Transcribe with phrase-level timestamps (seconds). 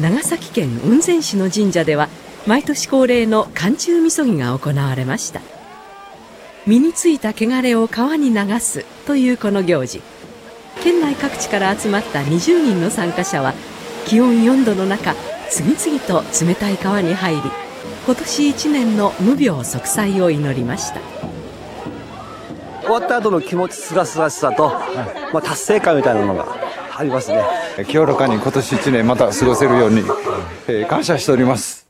[0.00, 2.08] 長崎県雲仙市の神社では
[2.46, 5.40] 毎年恒例の寒中みそぎが行われました。
[6.66, 10.02] 身についた汚れを川に流すというこの行事。
[10.82, 13.54] 県内各地から集まった20人の参加者は
[14.06, 15.14] 気温4度の中
[15.50, 17.42] 次々と冷たい川に入り
[18.06, 21.29] 今年1年の無病息災を祈りました。
[22.90, 24.70] 終わった後の気持ちすがすがしさと、
[25.32, 26.44] まあ、達成感みたいなのが
[26.96, 27.44] ありますね。
[27.86, 30.00] 清らかに今年1年また過ごせるように、
[30.66, 31.86] えー感謝しております